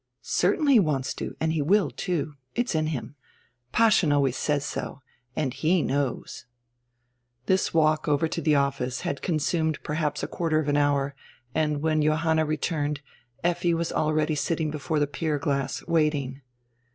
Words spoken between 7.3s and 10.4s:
This walk over to die office had consumed perhaps a